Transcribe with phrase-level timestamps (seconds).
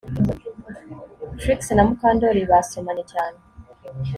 [1.39, 3.37] Trix na Mukandoli basomanye cyane